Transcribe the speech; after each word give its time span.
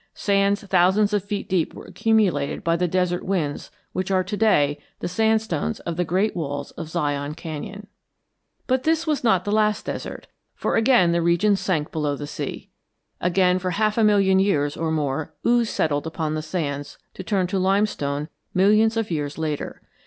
Sands 0.15 0.63
thousands 0.63 1.13
of 1.13 1.23
feet 1.23 1.47
deep 1.47 1.75
were 1.75 1.85
accumulated 1.85 2.63
by 2.63 2.75
the 2.75 2.87
desert 2.87 3.23
winds 3.23 3.69
which 3.93 4.09
are 4.09 4.23
to 4.23 4.35
day 4.35 4.79
the 4.97 5.07
sandstones 5.07 5.79
of 5.81 5.95
the 5.95 6.03
giant 6.03 6.35
walls 6.35 6.71
of 6.71 6.89
Zion 6.89 7.35
Canyon. 7.35 7.85
But 8.65 8.81
this 8.81 9.05
was 9.05 9.23
not 9.23 9.45
the 9.45 9.51
last 9.51 9.85
desert, 9.85 10.25
for 10.55 10.75
again 10.75 11.11
the 11.11 11.21
region 11.21 11.55
sank 11.55 11.91
below 11.91 12.15
the 12.15 12.25
sea. 12.25 12.71
Again 13.19 13.59
for 13.59 13.69
half 13.69 13.95
a 13.95 14.03
million 14.03 14.39
years 14.39 14.75
or 14.75 14.89
more 14.91 15.35
ooze 15.45 15.69
settled 15.69 16.07
upon 16.07 16.33
the 16.33 16.41
sands 16.41 16.97
to 17.13 17.21
turn 17.23 17.45
to 17.45 17.59
limestone 17.59 18.27
millions 18.55 18.97
of 18.97 19.11
years 19.11 19.37
later. 19.37 19.83